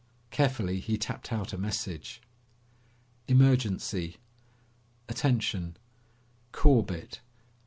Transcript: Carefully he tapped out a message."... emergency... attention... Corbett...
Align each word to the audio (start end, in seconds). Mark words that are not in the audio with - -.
Carefully 0.31 0.79
he 0.79 0.97
tapped 0.97 1.31
out 1.31 1.53
a 1.53 1.59
message."... 1.59 2.23
emergency... 3.35 4.17
attention... 5.07 5.77
Corbett... 6.51 7.21